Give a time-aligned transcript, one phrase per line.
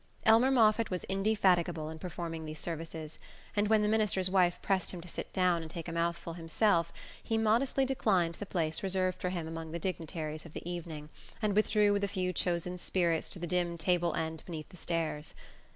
[0.23, 3.19] Elmer Moffatt was indefatigable in performing these services,
[3.55, 6.91] and when the minister's wife pressed him to sit down and take a mouthful himself
[7.21, 11.09] he modestly declined the place reserved for him among the dignitaries of the evening,
[11.39, 15.35] and withdrew with a few chosen spirits to the dim table end beneath the stairs.